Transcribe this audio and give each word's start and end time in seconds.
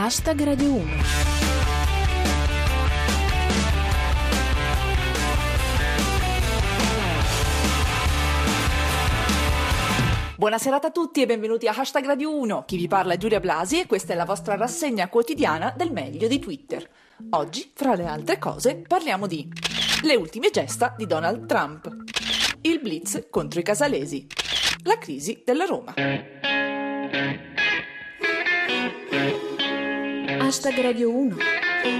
Hashtag 0.00 0.44
Radio 0.44 0.74
1. 0.74 0.86
Buona 10.36 10.58
serata 10.58 10.86
a 10.86 10.90
tutti 10.92 11.20
e 11.20 11.26
benvenuti 11.26 11.66
a 11.66 11.74
Hashtag 11.76 12.06
Radio 12.06 12.38
1. 12.38 12.64
Chi 12.64 12.76
vi 12.76 12.86
parla 12.86 13.14
è 13.14 13.16
Giulia 13.16 13.40
Blasi 13.40 13.80
e 13.80 13.86
questa 13.86 14.12
è 14.12 14.16
la 14.16 14.24
vostra 14.24 14.54
rassegna 14.54 15.08
quotidiana 15.08 15.74
del 15.76 15.90
meglio 15.90 16.28
di 16.28 16.38
Twitter. 16.38 16.88
Oggi, 17.30 17.68
fra 17.74 17.96
le 17.96 18.06
altre 18.06 18.38
cose, 18.38 18.76
parliamo 18.86 19.26
di 19.26 19.52
le 20.04 20.14
ultime 20.14 20.50
gesta 20.50 20.94
di 20.96 21.06
Donald 21.06 21.44
Trump, 21.46 21.92
il 22.60 22.78
blitz 22.78 23.26
contro 23.30 23.58
i 23.58 23.64
casalesi, 23.64 24.28
la 24.84 24.96
crisi 24.96 25.42
della 25.44 25.64
Roma. 25.64 25.92
Hashtag 30.48 30.80
Radio 30.80 31.14
1. 31.14 31.36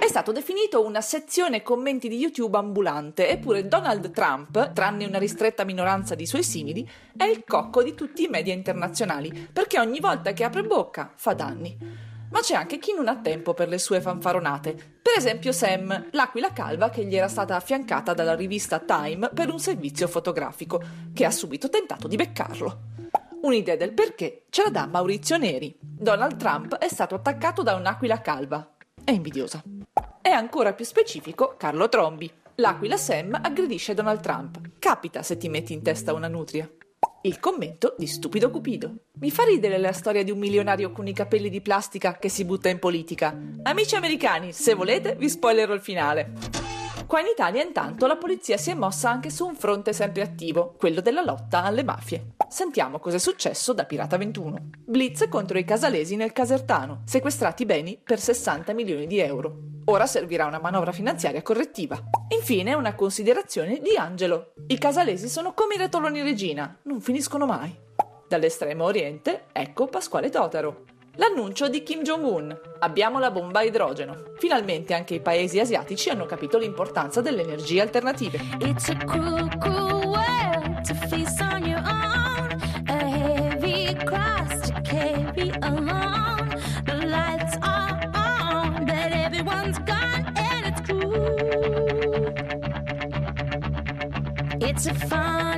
È 0.00 0.06
stato 0.08 0.32
definito 0.32 0.82
una 0.82 1.02
sezione 1.02 1.60
commenti 1.60 2.08
di 2.08 2.16
YouTube 2.16 2.56
ambulante, 2.56 3.28
eppure 3.28 3.68
Donald 3.68 4.10
Trump, 4.12 4.72
tranne 4.72 5.04
una 5.04 5.18
ristretta 5.18 5.62
minoranza 5.62 6.14
di 6.14 6.24
suoi 6.24 6.42
simili, 6.42 6.88
è 7.14 7.24
il 7.24 7.44
cocco 7.46 7.82
di 7.82 7.94
tutti 7.94 8.24
i 8.24 8.28
media 8.28 8.54
internazionali, 8.54 9.50
perché 9.52 9.78
ogni 9.78 10.00
volta 10.00 10.32
che 10.32 10.44
apre 10.44 10.62
bocca 10.62 11.12
fa 11.14 11.34
danni. 11.34 11.76
Ma 12.30 12.40
c'è 12.40 12.54
anche 12.54 12.78
chi 12.78 12.94
non 12.94 13.08
ha 13.08 13.18
tempo 13.18 13.52
per 13.52 13.68
le 13.68 13.76
sue 13.76 14.00
fanfaronate. 14.00 14.72
Per 15.02 15.12
esempio 15.18 15.52
Sam, 15.52 16.06
l'aquila 16.12 16.54
calva 16.54 16.88
che 16.88 17.04
gli 17.04 17.16
era 17.16 17.28
stata 17.28 17.56
affiancata 17.56 18.14
dalla 18.14 18.34
rivista 18.34 18.78
Time 18.78 19.28
per 19.34 19.50
un 19.50 19.60
servizio 19.60 20.08
fotografico, 20.08 20.82
che 21.12 21.26
ha 21.26 21.30
subito 21.30 21.68
tentato 21.68 22.08
di 22.08 22.16
beccarlo. 22.16 22.78
Un'idea 23.42 23.74
del 23.74 23.94
perché 23.94 24.44
ce 24.50 24.64
la 24.64 24.68
dà 24.68 24.86
Maurizio 24.86 25.38
Neri. 25.38 25.74
Donald 25.80 26.36
Trump 26.36 26.76
è 26.76 26.88
stato 26.88 27.14
attaccato 27.14 27.62
da 27.62 27.74
un'aquila 27.74 28.20
calva. 28.20 28.74
È 29.02 29.12
invidiosa. 29.12 29.62
È 30.20 30.28
ancora 30.28 30.74
più 30.74 30.84
specifico 30.84 31.54
Carlo 31.56 31.88
Trombi. 31.88 32.30
L'aquila 32.56 32.98
Sam 32.98 33.38
aggredisce 33.42 33.94
Donald 33.94 34.20
Trump. 34.20 34.60
Capita 34.78 35.22
se 35.22 35.38
ti 35.38 35.48
metti 35.48 35.72
in 35.72 35.82
testa 35.82 36.12
una 36.12 36.28
nutria. 36.28 36.70
Il 37.22 37.40
commento 37.40 37.94
di 37.96 38.06
Stupido 38.06 38.50
Cupido. 38.50 38.94
Mi 39.20 39.30
fa 39.30 39.44
ridere 39.44 39.78
la 39.78 39.92
storia 39.92 40.22
di 40.22 40.30
un 40.30 40.38
milionario 40.38 40.92
con 40.92 41.06
i 41.06 41.14
capelli 41.14 41.48
di 41.48 41.62
plastica 41.62 42.18
che 42.18 42.28
si 42.28 42.44
butta 42.44 42.68
in 42.68 42.78
politica. 42.78 43.34
Amici 43.62 43.94
americani, 43.94 44.52
se 44.52 44.74
volete 44.74 45.14
vi 45.14 45.30
spoilerò 45.30 45.72
il 45.72 45.80
finale. 45.80 46.32
Qua 47.06 47.20
in 47.20 47.26
Italia 47.26 47.62
intanto 47.62 48.06
la 48.06 48.16
polizia 48.16 48.58
si 48.58 48.70
è 48.70 48.74
mossa 48.74 49.08
anche 49.08 49.30
su 49.30 49.46
un 49.46 49.54
fronte 49.54 49.94
sempre 49.94 50.20
attivo, 50.20 50.74
quello 50.78 51.00
della 51.00 51.22
lotta 51.22 51.64
alle 51.64 51.82
mafie. 51.82 52.34
Sentiamo 52.50 52.98
cosa 52.98 53.14
è 53.14 53.20
successo 53.20 53.72
da 53.72 53.84
Pirata 53.84 54.16
21. 54.16 54.70
Blitz 54.84 55.28
contro 55.28 55.56
i 55.56 55.64
casalesi 55.64 56.16
nel 56.16 56.32
Casertano, 56.32 57.02
sequestrati 57.04 57.64
beni 57.64 57.96
per 58.02 58.18
60 58.18 58.72
milioni 58.72 59.06
di 59.06 59.20
euro. 59.20 59.56
Ora 59.84 60.04
servirà 60.04 60.46
una 60.46 60.58
manovra 60.58 60.90
finanziaria 60.90 61.42
correttiva. 61.42 61.96
Infine 62.36 62.74
una 62.74 62.96
considerazione 62.96 63.78
di 63.78 63.96
Angelo. 63.96 64.54
I 64.66 64.78
casalesi 64.78 65.28
sono 65.28 65.52
come 65.54 65.76
i 65.76 65.78
ratoloni 65.78 66.22
regina, 66.22 66.76
non 66.82 67.00
finiscono 67.00 67.46
mai. 67.46 67.72
Dall'estremo 68.26 68.82
oriente, 68.82 69.44
ecco 69.52 69.86
Pasquale 69.86 70.28
Totaro. 70.28 70.86
L'annuncio 71.14 71.68
di 71.68 71.84
Kim 71.84 72.02
Jong-un. 72.02 72.58
Abbiamo 72.80 73.20
la 73.20 73.30
bomba 73.30 73.60
a 73.60 73.64
idrogeno. 73.64 74.24
Finalmente 74.38 74.92
anche 74.92 75.14
i 75.14 75.20
paesi 75.20 75.60
asiatici 75.60 76.08
hanno 76.08 76.26
capito 76.26 76.58
l'importanza 76.58 77.20
delle 77.20 77.42
energie 77.42 77.80
alternative. 77.80 78.40
It's 78.58 78.88
a 78.88 78.96
cruel, 78.96 79.56
cruel 79.58 79.99
It's 94.82 95.12
a 95.12 95.49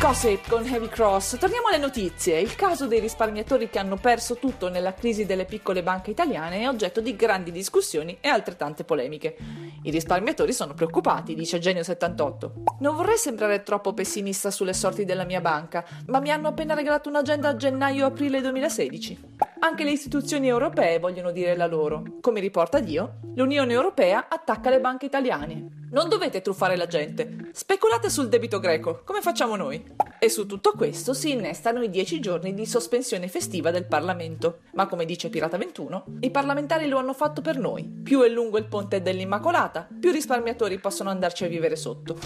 Gossip 0.00 0.48
con 0.48 0.64
Heavy 0.64 0.86
Cross. 0.86 1.38
Torniamo 1.38 1.66
alle 1.66 1.78
notizie. 1.78 2.38
Il 2.38 2.54
caso 2.54 2.86
dei 2.86 3.00
risparmiatori 3.00 3.68
che 3.68 3.80
hanno 3.80 3.96
perso 3.96 4.36
tutto 4.36 4.68
nella 4.68 4.94
crisi 4.94 5.26
delle 5.26 5.44
piccole 5.44 5.82
banche 5.82 6.12
italiane 6.12 6.60
è 6.60 6.68
oggetto 6.68 7.00
di 7.00 7.16
grandi 7.16 7.50
discussioni 7.50 8.16
e 8.20 8.28
altrettante 8.28 8.84
polemiche. 8.84 9.36
I 9.82 9.90
risparmiatori 9.90 10.52
sono 10.52 10.72
preoccupati, 10.72 11.34
dice 11.34 11.58
Genio78. 11.58 12.50
Non 12.78 12.94
vorrei 12.94 13.16
sembrare 13.16 13.64
troppo 13.64 13.92
pessimista 13.92 14.52
sulle 14.52 14.72
sorti 14.72 15.04
della 15.04 15.24
mia 15.24 15.40
banca, 15.40 15.84
ma 16.06 16.20
mi 16.20 16.30
hanno 16.30 16.46
appena 16.46 16.74
regalato 16.74 17.08
un'agenda 17.08 17.48
a 17.48 17.56
gennaio-aprile 17.56 18.40
2016. 18.40 19.20
Anche 19.58 19.82
le 19.82 19.90
istituzioni 19.90 20.46
europee 20.46 21.00
vogliono 21.00 21.32
dire 21.32 21.56
la 21.56 21.66
loro. 21.66 22.04
Come 22.20 22.38
riporta 22.38 22.78
Dio, 22.78 23.18
l'Unione 23.34 23.72
Europea 23.72 24.26
attacca 24.28 24.70
le 24.70 24.78
banche 24.78 25.06
italiane. 25.06 25.77
Non 25.90 26.10
dovete 26.10 26.42
truffare 26.42 26.76
la 26.76 26.86
gente. 26.86 27.48
Speculate 27.52 28.10
sul 28.10 28.28
debito 28.28 28.60
greco, 28.60 29.00
come 29.04 29.22
facciamo 29.22 29.56
noi. 29.56 29.82
E 30.18 30.28
su 30.28 30.44
tutto 30.44 30.72
questo 30.76 31.14
si 31.14 31.30
innestano 31.30 31.82
i 31.82 31.88
dieci 31.88 32.20
giorni 32.20 32.52
di 32.52 32.66
sospensione 32.66 33.26
festiva 33.26 33.70
del 33.70 33.86
Parlamento. 33.86 34.58
Ma 34.72 34.86
come 34.86 35.06
dice 35.06 35.30
Pirata 35.30 35.56
21, 35.56 36.04
i 36.20 36.30
parlamentari 36.30 36.88
lo 36.88 36.98
hanno 36.98 37.14
fatto 37.14 37.40
per 37.40 37.56
noi. 37.56 37.84
Più 37.84 38.20
è 38.20 38.28
lungo 38.28 38.58
il 38.58 38.66
ponte 38.66 39.00
dell'Immacolata, 39.00 39.88
più 39.98 40.10
risparmiatori 40.10 40.78
possono 40.78 41.08
andarci 41.08 41.44
a 41.44 41.48
vivere 41.48 41.76
sotto. 41.76 42.18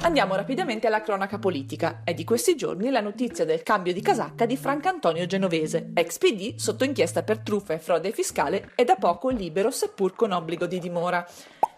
Andiamo 0.00 0.34
rapidamente 0.34 0.86
alla 0.86 1.02
cronaca 1.02 1.38
politica. 1.38 2.00
È 2.04 2.14
di 2.14 2.24
questi 2.24 2.56
giorni 2.56 2.88
la 2.88 3.00
notizia 3.00 3.44
del 3.44 3.62
cambio 3.62 3.92
di 3.92 4.00
casacca 4.00 4.46
di 4.46 4.56
Francantonio 4.56 5.26
Genovese, 5.26 5.90
ex 5.92 6.16
PD 6.16 6.56
sotto 6.56 6.84
inchiesta 6.84 7.22
per 7.22 7.40
truffa 7.40 7.74
e 7.74 7.78
frode 7.78 8.10
fiscale 8.10 8.70
e 8.74 8.84
da 8.84 8.96
poco 8.96 9.28
libero 9.28 9.70
seppur 9.70 10.14
con 10.14 10.32
obbligo 10.32 10.64
di 10.64 10.78
dimora. 10.78 11.26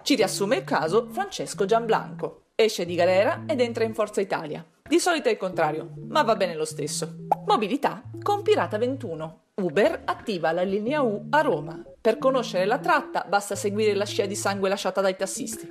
Ci 0.05 0.17
riassume 0.17 0.57
il 0.57 0.65
caso 0.65 1.09
Francesco 1.11 1.65
Gianblanco. 1.65 2.43
Esce 2.55 2.85
di 2.85 2.95
galera 2.95 3.45
ed 3.47 3.63
entra 3.63 3.85
in 3.85 3.95
Forza 3.95 4.21
Italia. 4.21 4.63
Di 4.87 4.99
solito 4.99 5.31
è 5.31 5.33
il 5.33 5.39
contrario, 5.39 5.95
ma 6.09 6.21
va 6.23 6.37
bene 6.37 6.55
lo 6.55 6.67
stesso. 6.67 7.25
Mobilità 7.47 8.03
con 8.21 8.43
Pirata 8.43 8.77
21. 8.77 9.45
Uber 9.63 10.03
attiva 10.05 10.53
la 10.53 10.63
linea 10.63 11.01
U 11.01 11.29
a 11.31 11.41
Roma. 11.41 11.83
Per 11.99 12.19
conoscere 12.19 12.67
la 12.67 12.81
tratta 12.81 13.25
basta 13.27 13.55
seguire 13.55 13.95
la 13.95 14.05
scia 14.05 14.27
di 14.27 14.37
sangue 14.37 14.69
lasciata 14.69 15.01
dai 15.01 15.17
tassisti. 15.17 15.71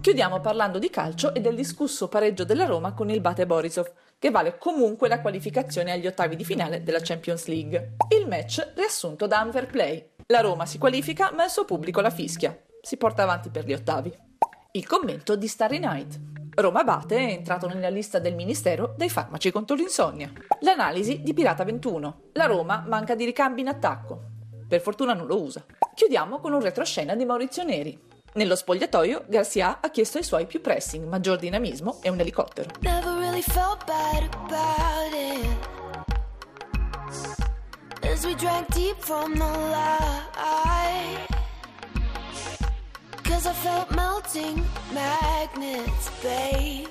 Chiudiamo 0.00 0.40
parlando 0.40 0.80
di 0.80 0.90
calcio 0.90 1.32
e 1.32 1.40
del 1.40 1.54
discusso 1.54 2.08
pareggio 2.08 2.42
della 2.42 2.64
Roma 2.64 2.94
con 2.94 3.10
il 3.10 3.20
Bate 3.20 3.46
Borisov, 3.46 3.92
che 4.18 4.32
vale 4.32 4.58
comunque 4.58 5.06
la 5.06 5.20
qualificazione 5.20 5.92
agli 5.92 6.08
ottavi 6.08 6.34
di 6.34 6.44
finale 6.44 6.82
della 6.82 6.98
Champions 7.00 7.46
League. 7.46 7.94
Il 8.08 8.26
match 8.26 8.72
riassunto 8.74 9.28
da 9.28 9.40
Unfair 9.40 9.66
Play. 9.66 10.08
La 10.26 10.40
Roma 10.40 10.66
si 10.66 10.78
qualifica, 10.78 11.30
ma 11.30 11.44
il 11.44 11.50
suo 11.50 11.64
pubblico 11.64 12.00
la 12.00 12.10
fischia. 12.10 12.58
Si 12.84 12.96
porta 12.96 13.22
avanti 13.22 13.48
per 13.48 13.64
gli 13.64 13.72
ottavi. 13.72 14.12
Il 14.72 14.88
commento 14.88 15.36
di 15.36 15.46
Starry 15.46 15.78
Night. 15.78 16.18
Roma 16.56 16.80
Abate 16.80 17.16
è 17.16 17.30
entrato 17.30 17.68
nella 17.68 17.88
lista 17.88 18.18
del 18.18 18.34
Ministero 18.34 18.94
dei 18.96 19.08
farmaci 19.08 19.52
contro 19.52 19.76
l'insonnia. 19.76 20.32
L'analisi 20.62 21.22
di 21.22 21.32
Pirata 21.32 21.62
21. 21.62 22.22
La 22.32 22.46
Roma 22.46 22.84
manca 22.84 23.14
di 23.14 23.24
ricambi 23.24 23.60
in 23.60 23.68
attacco. 23.68 24.20
Per 24.66 24.80
fortuna 24.80 25.14
non 25.14 25.28
lo 25.28 25.40
usa. 25.40 25.64
Chiudiamo 25.94 26.40
con 26.40 26.54
un 26.54 26.60
retroscena 26.60 27.14
di 27.14 27.24
Maurizio 27.24 27.62
Neri. 27.62 27.96
Nello 28.34 28.56
spogliatoio, 28.56 29.26
Garcia 29.28 29.78
ha 29.80 29.90
chiesto 29.90 30.18
ai 30.18 30.24
suoi 30.24 30.46
più 30.46 30.60
pressing, 30.60 31.06
maggior 31.06 31.38
dinamismo 31.38 32.00
e 32.02 32.10
un 32.10 32.18
elicottero. 32.18 32.68
Never 32.80 33.16
really 33.16 33.42
felt 33.42 33.84
bad 33.86 34.28
about 34.34 35.12
it. 35.12 35.46
As 38.02 38.24
we 38.24 38.34
drank 38.34 38.66
deep 38.74 38.96
from 38.98 39.34
the 39.34 39.44
light. 39.44 41.31
Cause 43.32 43.46
I 43.46 43.54
felt 43.54 43.90
melting 43.96 44.62
magnets, 44.92 46.10
babe. 46.22 46.86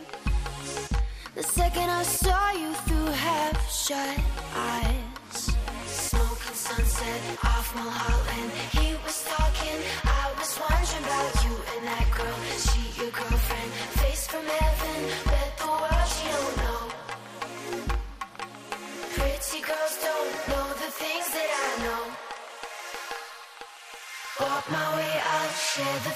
The 1.35 1.43
second 1.43 1.87
I 1.87 2.01
saw 2.01 2.51
you 2.53 2.73
through 2.85 3.11
half 3.13 3.57
shut 3.71 4.19
eyes. 4.55 5.55
Smoke 5.85 6.41
and 6.47 6.55
sunset 6.55 7.21
off 7.43 7.75
Mulholland. 7.75 8.51
He 8.71 8.95
was 9.05 9.23
talking, 9.23 9.77
I 10.03 10.33
was 10.39 10.51
wondering 10.59 11.03
about 11.05 11.45
you 11.45 11.50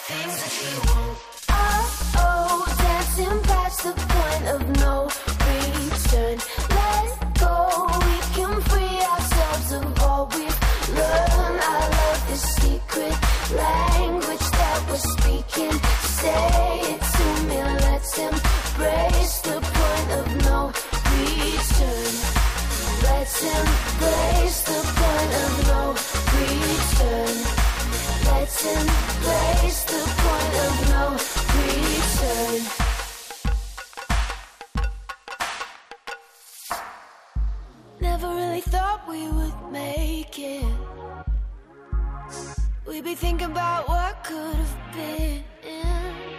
things 0.08 0.36
that 0.42 0.52
she 0.58 0.70
won't. 0.86 1.18
Oh, 1.50 1.84
oh, 2.26 2.66
dancing 2.78 3.40
past 3.50 3.80
the 3.86 3.94
point 4.14 4.46
of 4.54 4.62
no 4.84 4.96
return. 5.50 6.38
Let 6.78 7.10
go, 7.42 7.56
we 8.06 8.18
can 8.38 8.54
free 8.70 8.98
ourselves 9.14 9.70
of 9.80 9.86
all 10.04 10.26
we've 10.34 10.60
learned. 10.98 11.60
I 11.74 11.82
love 11.98 12.22
this 12.30 12.46
secret 12.62 13.18
language 13.66 14.48
that 14.60 14.80
we're 14.90 15.08
speaking. 15.18 15.76
Say 16.22 16.46
it 16.94 17.02
to 17.16 17.26
me, 17.50 17.58
let's 17.88 18.14
embrace 18.30 19.36
the 19.48 19.58
point 19.78 20.10
of 20.20 20.26
no 20.46 20.60
return. 21.18 22.14
Let's 23.10 23.38
embrace 23.58 24.65
it. 40.38 40.64
We'd 42.88 43.04
be 43.04 43.16
thinking 43.16 43.50
about 43.50 43.88
what 43.88 44.24
could 44.24 44.56
have 44.56 44.94
been. 44.94 45.44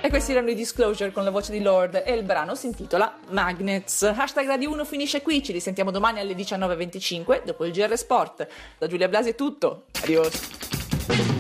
E 0.03 0.09
questi 0.09 0.31
erano 0.31 0.51
i 0.51 0.55
Disclosure 0.55 1.11
con 1.11 1.25
la 1.25 1.31
voce 1.31 1.51
di 1.51 1.61
Lord 1.61 2.01
e 2.07 2.13
il 2.13 2.23
brano 2.23 2.55
si 2.55 2.67
intitola 2.67 3.19
Magnets. 3.31 4.03
Hashtag 4.03 4.47
Radio 4.47 4.71
1 4.71 4.85
finisce 4.85 5.21
qui, 5.21 5.43
ci 5.43 5.51
risentiamo 5.51 5.91
domani 5.91 6.21
alle 6.21 6.35
19.25 6.35 7.43
dopo 7.45 7.65
il 7.65 7.73
GR 7.73 7.97
Sport. 7.97 8.47
Da 8.79 8.87
Giulia 8.87 9.09
Blasi 9.09 9.31
è 9.31 9.35
tutto, 9.35 9.87
adios. 10.03 11.36